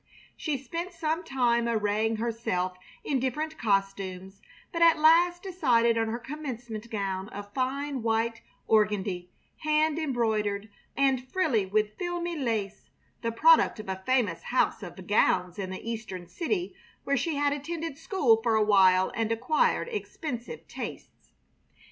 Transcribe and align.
She 0.35 0.57
spent 0.57 0.93
some 0.93 1.23
time 1.23 1.67
arraying 1.69 2.15
herself 2.15 2.75
in 3.03 3.19
different 3.19 3.59
costumes, 3.59 4.41
but 4.71 4.81
at 4.81 4.97
last 4.97 5.43
decided 5.43 5.95
on 5.95 6.07
her 6.07 6.17
Commencement 6.17 6.89
gown 6.89 7.29
of 7.29 7.53
fine 7.53 8.01
white 8.01 8.41
organdie, 8.67 9.29
hand 9.59 9.99
embroidered 9.99 10.69
and 10.97 11.31
frilled 11.31 11.71
with 11.71 11.99
filmy 11.99 12.35
lace, 12.35 12.89
the 13.21 13.31
product 13.31 13.79
of 13.79 13.89
a 13.89 14.01
famous 14.03 14.41
house 14.41 14.81
of 14.81 15.05
gowns 15.05 15.59
in 15.59 15.69
the 15.69 15.87
Eastern 15.87 16.27
city 16.27 16.73
where 17.03 17.15
she 17.15 17.35
had 17.35 17.53
attended 17.53 17.95
school 17.99 18.41
for 18.41 18.55
a 18.55 18.63
while 18.63 19.11
and 19.13 19.31
acquired 19.31 19.87
expensive 19.87 20.67
tastes. 20.67 21.31